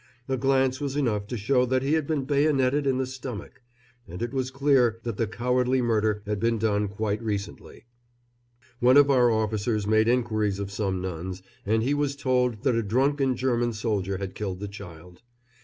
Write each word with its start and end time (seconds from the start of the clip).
A 0.27 0.35
glance 0.35 0.81
was 0.81 0.95
enough 0.95 1.27
to 1.27 1.37
show 1.37 1.63
that 1.67 1.83
he 1.83 1.93
had 1.93 2.07
been 2.07 2.25
bayoneted 2.25 2.87
in 2.87 2.97
the 2.97 3.05
stomach, 3.05 3.61
and 4.07 4.19
it 4.23 4.33
was 4.33 4.49
clear 4.49 4.99
that 5.03 5.17
the 5.17 5.27
cowardly 5.27 5.79
murder 5.79 6.23
had 6.25 6.39
been 6.39 6.57
done 6.57 6.87
quite 6.87 7.21
recently. 7.21 7.85
One 8.79 8.97
of 8.97 9.11
our 9.11 9.29
officers 9.29 9.85
made 9.85 10.07
inquiries 10.07 10.57
of 10.57 10.71
some 10.71 11.01
nuns, 11.03 11.43
and 11.67 11.83
he 11.83 11.93
was 11.93 12.15
told 12.15 12.63
that 12.63 12.73
a 12.73 12.81
drunken 12.81 13.35
German 13.35 13.73
soldier 13.73 14.17
had 14.17 14.33
killed 14.33 14.59
the 14.59 14.67
child. 14.67 15.21